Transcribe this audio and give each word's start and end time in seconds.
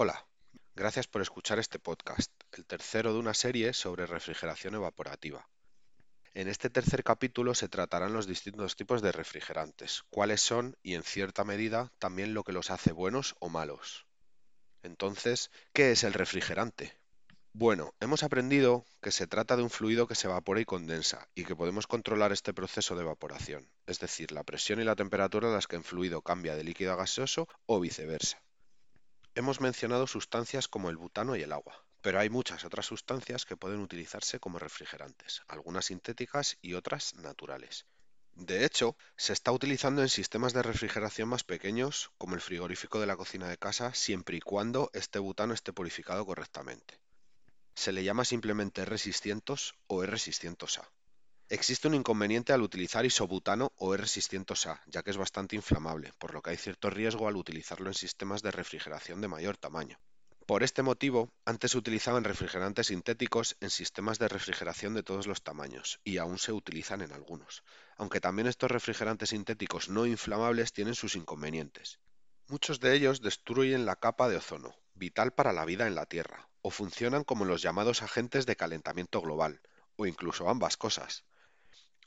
Hola, 0.00 0.28
gracias 0.76 1.08
por 1.08 1.22
escuchar 1.22 1.58
este 1.58 1.80
podcast, 1.80 2.30
el 2.52 2.64
tercero 2.64 3.12
de 3.12 3.18
una 3.18 3.34
serie 3.34 3.72
sobre 3.72 4.06
refrigeración 4.06 4.76
evaporativa. 4.76 5.48
En 6.34 6.46
este 6.46 6.70
tercer 6.70 7.02
capítulo 7.02 7.52
se 7.56 7.68
tratarán 7.68 8.12
los 8.12 8.28
distintos 8.28 8.76
tipos 8.76 9.02
de 9.02 9.10
refrigerantes, 9.10 10.04
cuáles 10.08 10.40
son 10.40 10.76
y 10.84 10.94
en 10.94 11.02
cierta 11.02 11.42
medida 11.42 11.90
también 11.98 12.32
lo 12.32 12.44
que 12.44 12.52
los 12.52 12.70
hace 12.70 12.92
buenos 12.92 13.34
o 13.40 13.48
malos. 13.48 14.06
Entonces, 14.84 15.50
¿qué 15.72 15.90
es 15.90 16.04
el 16.04 16.12
refrigerante? 16.12 16.96
Bueno, 17.52 17.92
hemos 17.98 18.22
aprendido 18.22 18.84
que 19.02 19.10
se 19.10 19.26
trata 19.26 19.56
de 19.56 19.64
un 19.64 19.70
fluido 19.70 20.06
que 20.06 20.14
se 20.14 20.28
evapora 20.28 20.60
y 20.60 20.64
condensa 20.64 21.26
y 21.34 21.42
que 21.42 21.56
podemos 21.56 21.88
controlar 21.88 22.30
este 22.30 22.54
proceso 22.54 22.94
de 22.94 23.02
evaporación, 23.02 23.68
es 23.88 23.98
decir, 23.98 24.30
la 24.30 24.44
presión 24.44 24.80
y 24.80 24.84
la 24.84 24.94
temperatura 24.94 25.48
a 25.48 25.54
las 25.54 25.66
que 25.66 25.74
el 25.74 25.82
fluido 25.82 26.22
cambia 26.22 26.54
de 26.54 26.62
líquido 26.62 26.92
a 26.92 26.96
gaseoso 26.96 27.48
o 27.66 27.80
viceversa. 27.80 28.40
Hemos 29.38 29.60
mencionado 29.60 30.08
sustancias 30.08 30.66
como 30.66 30.90
el 30.90 30.96
butano 30.96 31.36
y 31.36 31.42
el 31.42 31.52
agua, 31.52 31.84
pero 32.02 32.18
hay 32.18 32.28
muchas 32.28 32.64
otras 32.64 32.86
sustancias 32.86 33.46
que 33.46 33.56
pueden 33.56 33.78
utilizarse 33.78 34.40
como 34.40 34.58
refrigerantes, 34.58 35.42
algunas 35.46 35.84
sintéticas 35.84 36.58
y 36.60 36.74
otras 36.74 37.14
naturales. 37.14 37.86
De 38.34 38.64
hecho, 38.64 38.96
se 39.16 39.32
está 39.32 39.52
utilizando 39.52 40.02
en 40.02 40.08
sistemas 40.08 40.54
de 40.54 40.64
refrigeración 40.64 41.28
más 41.28 41.44
pequeños, 41.44 42.10
como 42.18 42.34
el 42.34 42.40
frigorífico 42.40 42.98
de 42.98 43.06
la 43.06 43.16
cocina 43.16 43.48
de 43.48 43.58
casa, 43.58 43.94
siempre 43.94 44.38
y 44.38 44.40
cuando 44.40 44.90
este 44.92 45.20
butano 45.20 45.54
esté 45.54 45.72
purificado 45.72 46.26
correctamente. 46.26 46.98
Se 47.76 47.92
le 47.92 48.02
llama 48.02 48.24
simplemente 48.24 48.82
R600 48.82 49.74
o 49.86 50.02
R600A. 50.02 50.84
Existe 51.50 51.88
un 51.88 51.94
inconveniente 51.94 52.52
al 52.52 52.60
utilizar 52.60 53.06
isobutano 53.06 53.72
o 53.76 53.94
R600A, 53.94 54.82
ya 54.84 55.02
que 55.02 55.10
es 55.10 55.16
bastante 55.16 55.56
inflamable, 55.56 56.12
por 56.18 56.34
lo 56.34 56.42
que 56.42 56.50
hay 56.50 56.58
cierto 56.58 56.90
riesgo 56.90 57.26
al 57.26 57.36
utilizarlo 57.36 57.88
en 57.88 57.94
sistemas 57.94 58.42
de 58.42 58.50
refrigeración 58.50 59.22
de 59.22 59.28
mayor 59.28 59.56
tamaño. 59.56 59.98
Por 60.44 60.62
este 60.62 60.82
motivo, 60.82 61.32
antes 61.46 61.70
se 61.70 61.78
utilizaban 61.78 62.24
refrigerantes 62.24 62.88
sintéticos 62.88 63.56
en 63.60 63.70
sistemas 63.70 64.18
de 64.18 64.28
refrigeración 64.28 64.92
de 64.92 65.02
todos 65.02 65.26
los 65.26 65.42
tamaños, 65.42 66.00
y 66.04 66.18
aún 66.18 66.36
se 66.38 66.52
utilizan 66.52 67.00
en 67.00 67.12
algunos, 67.12 67.64
aunque 67.96 68.20
también 68.20 68.46
estos 68.46 68.70
refrigerantes 68.70 69.30
sintéticos 69.30 69.88
no 69.88 70.04
inflamables 70.04 70.74
tienen 70.74 70.94
sus 70.94 71.16
inconvenientes. 71.16 71.98
Muchos 72.46 72.78
de 72.78 72.94
ellos 72.94 73.22
destruyen 73.22 73.86
la 73.86 73.96
capa 73.96 74.28
de 74.28 74.36
ozono, 74.36 74.74
vital 74.92 75.32
para 75.32 75.54
la 75.54 75.64
vida 75.64 75.86
en 75.86 75.94
la 75.94 76.04
Tierra, 76.04 76.50
o 76.60 76.68
funcionan 76.70 77.24
como 77.24 77.46
los 77.46 77.62
llamados 77.62 78.02
agentes 78.02 78.44
de 78.44 78.56
calentamiento 78.56 79.22
global, 79.22 79.62
o 79.96 80.04
incluso 80.06 80.50
ambas 80.50 80.76
cosas. 80.76 81.24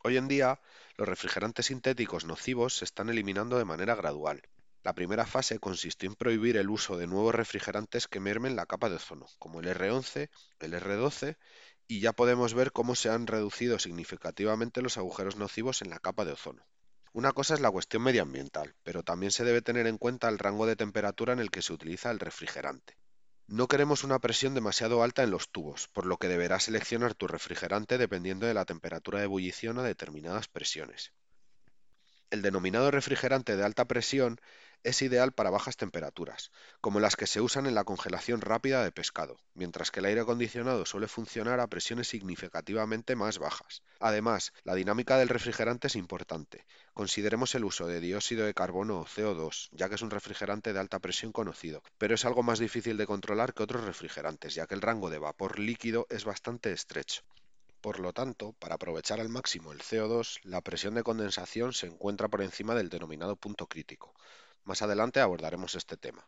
Hoy 0.03 0.17
en 0.17 0.27
día, 0.27 0.59
los 0.97 1.07
refrigerantes 1.07 1.67
sintéticos 1.67 2.25
nocivos 2.25 2.77
se 2.77 2.85
están 2.85 3.09
eliminando 3.09 3.59
de 3.59 3.65
manera 3.65 3.93
gradual. 3.93 4.41
La 4.81 4.95
primera 4.95 5.27
fase 5.27 5.59
consistió 5.59 6.09
en 6.09 6.15
prohibir 6.15 6.57
el 6.57 6.71
uso 6.71 6.97
de 6.97 7.05
nuevos 7.05 7.35
refrigerantes 7.35 8.07
que 8.07 8.19
mermen 8.19 8.55
la 8.55 8.65
capa 8.65 8.89
de 8.89 8.95
ozono, 8.95 9.27
como 9.37 9.59
el 9.59 9.67
R11, 9.67 10.29
el 10.59 10.73
R12, 10.73 11.37
y 11.87 11.99
ya 11.99 12.13
podemos 12.13 12.55
ver 12.55 12.71
cómo 12.71 12.95
se 12.95 13.11
han 13.11 13.27
reducido 13.27 13.77
significativamente 13.77 14.81
los 14.81 14.97
agujeros 14.97 15.35
nocivos 15.35 15.83
en 15.83 15.91
la 15.91 15.99
capa 15.99 16.25
de 16.25 16.31
ozono. 16.31 16.65
Una 17.13 17.31
cosa 17.31 17.53
es 17.53 17.59
la 17.59 17.69
cuestión 17.69 18.01
medioambiental, 18.01 18.73
pero 18.81 19.03
también 19.03 19.31
se 19.31 19.43
debe 19.43 19.61
tener 19.61 19.85
en 19.85 19.99
cuenta 19.99 20.29
el 20.29 20.39
rango 20.39 20.65
de 20.65 20.77
temperatura 20.77 21.33
en 21.33 21.39
el 21.39 21.51
que 21.51 21.61
se 21.61 21.73
utiliza 21.73 22.09
el 22.09 22.17
refrigerante. 22.17 22.97
No 23.47 23.67
queremos 23.67 24.03
una 24.03 24.19
presión 24.19 24.53
demasiado 24.53 25.03
alta 25.03 25.23
en 25.23 25.31
los 25.31 25.49
tubos, 25.49 25.87
por 25.89 26.05
lo 26.05 26.17
que 26.17 26.27
deberás 26.27 26.63
seleccionar 26.63 27.13
tu 27.15 27.27
refrigerante 27.27 27.97
dependiendo 27.97 28.45
de 28.45 28.53
la 28.53 28.65
temperatura 28.65 29.19
de 29.19 29.25
ebullición 29.25 29.77
a 29.77 29.83
determinadas 29.83 30.47
presiones. 30.47 31.11
El 32.29 32.41
denominado 32.41 32.91
refrigerante 32.91 33.57
de 33.57 33.63
alta 33.63 33.85
presión 33.85 34.39
es 34.83 35.01
ideal 35.01 35.31
para 35.31 35.49
bajas 35.49 35.77
temperaturas, 35.77 36.51
como 36.79 36.99
las 36.99 37.15
que 37.15 37.27
se 37.27 37.41
usan 37.41 37.65
en 37.65 37.75
la 37.75 37.83
congelación 37.83 38.41
rápida 38.41 38.83
de 38.83 38.91
pescado, 38.91 39.37
mientras 39.53 39.91
que 39.91 39.99
el 39.99 40.05
aire 40.05 40.21
acondicionado 40.21 40.85
suele 40.85 41.07
funcionar 41.07 41.59
a 41.59 41.67
presiones 41.67 42.07
significativamente 42.07 43.15
más 43.15 43.37
bajas. 43.37 43.83
Además, 43.99 44.53
la 44.63 44.75
dinámica 44.75 45.17
del 45.17 45.29
refrigerante 45.29 45.87
es 45.87 45.95
importante. 45.95 46.65
Consideremos 46.93 47.53
el 47.55 47.65
uso 47.65 47.87
de 47.87 47.99
dióxido 47.99 48.45
de 48.45 48.53
carbono 48.53 48.99
o 48.99 49.05
CO2, 49.05 49.69
ya 49.71 49.89
que 49.89 49.95
es 49.95 50.01
un 50.01 50.11
refrigerante 50.11 50.73
de 50.73 50.79
alta 50.79 50.99
presión 50.99 51.31
conocido, 51.31 51.83
pero 51.97 52.15
es 52.15 52.25
algo 52.25 52.43
más 52.43 52.59
difícil 52.59 52.97
de 52.97 53.07
controlar 53.07 53.53
que 53.53 53.63
otros 53.63 53.83
refrigerantes, 53.83 54.55
ya 54.55 54.67
que 54.67 54.75
el 54.75 54.81
rango 54.81 55.09
de 55.09 55.19
vapor 55.19 55.59
líquido 55.59 56.07
es 56.09 56.25
bastante 56.25 56.71
estrecho. 56.71 57.23
Por 57.81 57.99
lo 57.99 58.13
tanto, 58.13 58.53
para 58.59 58.75
aprovechar 58.75 59.19
al 59.19 59.29
máximo 59.29 59.71
el 59.71 59.79
CO2, 59.79 60.41
la 60.43 60.61
presión 60.61 60.93
de 60.93 61.01
condensación 61.01 61.73
se 61.73 61.87
encuentra 61.87 62.27
por 62.27 62.43
encima 62.43 62.75
del 62.75 62.89
denominado 62.89 63.35
punto 63.35 63.65
crítico. 63.65 64.13
Más 64.63 64.81
adelante 64.81 65.19
abordaremos 65.19 65.75
este 65.75 65.97
tema. 65.97 66.27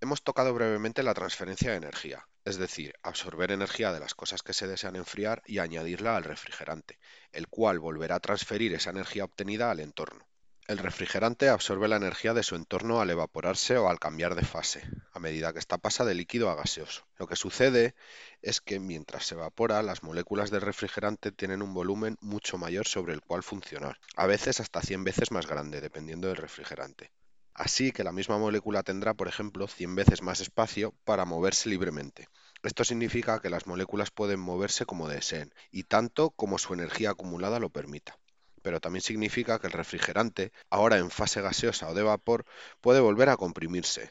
Hemos 0.00 0.22
tocado 0.22 0.52
brevemente 0.54 1.02
la 1.02 1.14
transferencia 1.14 1.70
de 1.70 1.78
energía, 1.78 2.28
es 2.44 2.58
decir, 2.58 2.94
absorber 3.02 3.50
energía 3.50 3.92
de 3.92 4.00
las 4.00 4.14
cosas 4.14 4.42
que 4.42 4.52
se 4.52 4.66
desean 4.66 4.96
enfriar 4.96 5.42
y 5.46 5.58
añadirla 5.58 6.16
al 6.16 6.24
refrigerante, 6.24 6.98
el 7.32 7.48
cual 7.48 7.78
volverá 7.78 8.16
a 8.16 8.20
transferir 8.20 8.74
esa 8.74 8.90
energía 8.90 9.24
obtenida 9.24 9.70
al 9.70 9.80
entorno. 9.80 10.26
El 10.66 10.78
refrigerante 10.78 11.50
absorbe 11.50 11.88
la 11.88 11.96
energía 11.96 12.32
de 12.32 12.42
su 12.42 12.54
entorno 12.54 13.00
al 13.02 13.10
evaporarse 13.10 13.76
o 13.76 13.90
al 13.90 13.98
cambiar 13.98 14.34
de 14.34 14.46
fase, 14.46 14.82
a 15.12 15.18
medida 15.18 15.52
que 15.52 15.58
ésta 15.58 15.76
pasa 15.76 16.06
de 16.06 16.14
líquido 16.14 16.48
a 16.48 16.54
gaseoso. 16.54 17.06
Lo 17.16 17.26
que 17.26 17.36
sucede 17.36 17.94
es 18.40 18.62
que 18.62 18.80
mientras 18.80 19.26
se 19.26 19.34
evapora, 19.34 19.82
las 19.82 20.02
moléculas 20.02 20.50
del 20.50 20.62
refrigerante 20.62 21.32
tienen 21.32 21.60
un 21.60 21.74
volumen 21.74 22.16
mucho 22.20 22.56
mayor 22.56 22.86
sobre 22.86 23.12
el 23.12 23.20
cual 23.20 23.42
funcionar, 23.42 23.98
a 24.16 24.26
veces 24.26 24.60
hasta 24.60 24.80
100 24.80 25.04
veces 25.04 25.30
más 25.32 25.46
grande, 25.46 25.82
dependiendo 25.82 26.28
del 26.28 26.36
refrigerante. 26.38 27.10
Así 27.54 27.92
que 27.92 28.04
la 28.04 28.12
misma 28.12 28.38
molécula 28.38 28.82
tendrá, 28.82 29.14
por 29.14 29.28
ejemplo, 29.28 29.66
100 29.66 29.94
veces 29.94 30.22
más 30.22 30.40
espacio 30.40 30.94
para 31.04 31.24
moverse 31.24 31.68
libremente. 31.68 32.28
Esto 32.62 32.84
significa 32.84 33.40
que 33.40 33.50
las 33.50 33.66
moléculas 33.66 34.10
pueden 34.10 34.40
moverse 34.40 34.86
como 34.86 35.08
deseen, 35.08 35.54
y 35.70 35.84
tanto 35.84 36.30
como 36.30 36.58
su 36.58 36.74
energía 36.74 37.10
acumulada 37.10 37.60
lo 37.60 37.70
permita 37.70 38.18
pero 38.64 38.80
también 38.80 39.02
significa 39.02 39.58
que 39.58 39.66
el 39.66 39.74
refrigerante, 39.74 40.50
ahora 40.70 40.96
en 40.96 41.10
fase 41.10 41.42
gaseosa 41.42 41.90
o 41.90 41.94
de 41.94 42.02
vapor, 42.02 42.46
puede 42.80 42.98
volver 42.98 43.28
a 43.28 43.36
comprimirse. 43.36 44.10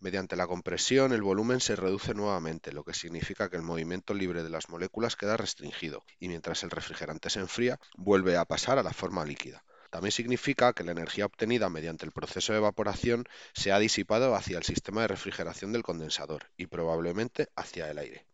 Mediante 0.00 0.36
la 0.36 0.46
compresión 0.46 1.12
el 1.12 1.20
volumen 1.20 1.60
se 1.60 1.76
reduce 1.76 2.14
nuevamente, 2.14 2.72
lo 2.72 2.82
que 2.82 2.94
significa 2.94 3.50
que 3.50 3.56
el 3.56 3.62
movimiento 3.62 4.14
libre 4.14 4.42
de 4.42 4.48
las 4.48 4.70
moléculas 4.70 5.16
queda 5.16 5.36
restringido, 5.36 6.02
y 6.18 6.28
mientras 6.28 6.62
el 6.62 6.70
refrigerante 6.70 7.28
se 7.28 7.40
enfría, 7.40 7.78
vuelve 7.98 8.38
a 8.38 8.46
pasar 8.46 8.78
a 8.78 8.82
la 8.82 8.94
forma 8.94 9.26
líquida. 9.26 9.62
También 9.90 10.12
significa 10.12 10.74
que 10.74 10.84
la 10.84 10.92
energía 10.92 11.24
obtenida 11.24 11.70
mediante 11.70 12.04
el 12.04 12.12
proceso 12.12 12.52
de 12.52 12.58
evaporación 12.58 13.26
se 13.54 13.72
ha 13.72 13.78
disipado 13.78 14.34
hacia 14.34 14.58
el 14.58 14.64
sistema 14.64 15.02
de 15.02 15.08
refrigeración 15.08 15.72
del 15.72 15.82
condensador 15.82 16.50
y 16.56 16.66
probablemente 16.66 17.48
hacia 17.56 17.90
el 17.90 17.98
aire. 17.98 18.26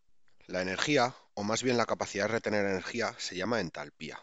La 0.47 0.63
energía, 0.63 1.15
o 1.35 1.45
más 1.45 1.63
bien 1.63 1.77
la 1.77 1.87
capacidad 1.87 2.25
de 2.25 2.33
retener 2.33 2.67
energía, 2.67 3.15
se 3.19 3.37
llama 3.37 3.61
entalpía. 3.61 4.21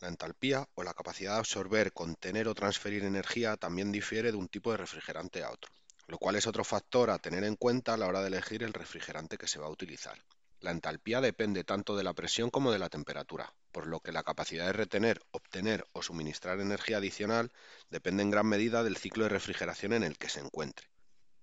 La 0.00 0.08
entalpía 0.08 0.68
o 0.74 0.82
la 0.82 0.94
capacidad 0.94 1.34
de 1.34 1.38
absorber, 1.38 1.92
contener 1.92 2.48
o 2.48 2.54
transferir 2.54 3.04
energía 3.04 3.56
también 3.56 3.92
difiere 3.92 4.32
de 4.32 4.38
un 4.38 4.48
tipo 4.48 4.70
de 4.70 4.78
refrigerante 4.78 5.44
a 5.44 5.50
otro, 5.50 5.72
lo 6.08 6.18
cual 6.18 6.36
es 6.36 6.46
otro 6.46 6.64
factor 6.64 7.10
a 7.10 7.18
tener 7.18 7.44
en 7.44 7.56
cuenta 7.56 7.94
a 7.94 7.96
la 7.96 8.06
hora 8.06 8.20
de 8.20 8.28
elegir 8.28 8.62
el 8.62 8.72
refrigerante 8.72 9.38
que 9.38 9.46
se 9.46 9.58
va 9.58 9.66
a 9.66 9.70
utilizar. 9.70 10.18
La 10.64 10.70
entalpía 10.70 11.20
depende 11.20 11.62
tanto 11.62 11.94
de 11.94 12.02
la 12.02 12.14
presión 12.14 12.48
como 12.48 12.72
de 12.72 12.78
la 12.78 12.88
temperatura, 12.88 13.52
por 13.70 13.86
lo 13.86 14.00
que 14.00 14.12
la 14.12 14.22
capacidad 14.22 14.64
de 14.64 14.72
retener, 14.72 15.20
obtener 15.30 15.86
o 15.92 16.00
suministrar 16.00 16.58
energía 16.58 16.96
adicional 16.96 17.52
depende 17.90 18.22
en 18.22 18.30
gran 18.30 18.46
medida 18.46 18.82
del 18.82 18.96
ciclo 18.96 19.24
de 19.24 19.28
refrigeración 19.28 19.92
en 19.92 20.02
el 20.04 20.16
que 20.16 20.30
se 20.30 20.40
encuentre. 20.40 20.88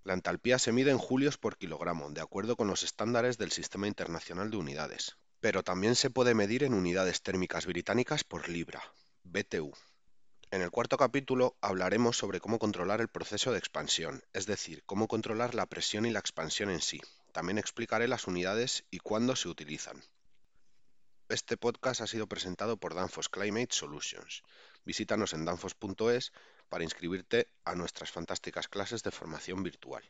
La 0.03 0.15
entalpía 0.15 0.57
se 0.57 0.71
mide 0.71 0.89
en 0.89 0.97
julios 0.97 1.37
por 1.37 1.55
kilogramo, 1.55 2.09
de 2.09 2.19
acuerdo 2.19 2.55
con 2.55 2.67
los 2.67 2.81
estándares 2.81 3.37
del 3.37 3.51
Sistema 3.51 3.85
Internacional 3.85 4.49
de 4.49 4.57
Unidades, 4.57 5.17
pero 5.39 5.61
también 5.61 5.93
se 5.93 6.09
puede 6.09 6.33
medir 6.33 6.63
en 6.63 6.73
unidades 6.73 7.21
térmicas 7.21 7.67
británicas 7.67 8.23
por 8.23 8.49
libra, 8.49 8.81
BTU. 9.21 9.71
En 10.49 10.63
el 10.63 10.71
cuarto 10.71 10.97
capítulo 10.97 11.55
hablaremos 11.61 12.17
sobre 12.17 12.39
cómo 12.39 12.57
controlar 12.57 13.01
el 13.01 13.07
proceso 13.07 13.51
de 13.51 13.59
expansión, 13.59 14.23
es 14.33 14.47
decir, 14.47 14.81
cómo 14.87 15.07
controlar 15.07 15.53
la 15.53 15.67
presión 15.67 16.07
y 16.07 16.09
la 16.09 16.17
expansión 16.17 16.71
en 16.71 16.81
sí. 16.81 16.99
También 17.31 17.57
explicaré 17.57 18.07
las 18.07 18.27
unidades 18.27 18.85
y 18.91 18.99
cuándo 18.99 19.35
se 19.35 19.49
utilizan. 19.49 20.03
Este 21.29 21.55
podcast 21.55 22.01
ha 22.01 22.07
sido 22.07 22.27
presentado 22.27 22.77
por 22.77 22.93
Danfoss 22.93 23.29
Climate 23.29 23.69
Solutions. 23.71 24.43
Visítanos 24.83 25.33
en 25.33 25.45
danfoss.es 25.45 26.33
para 26.67 26.83
inscribirte 26.83 27.47
a 27.63 27.75
nuestras 27.75 28.11
fantásticas 28.11 28.67
clases 28.67 29.01
de 29.03 29.11
formación 29.11 29.63
virtual. 29.63 30.03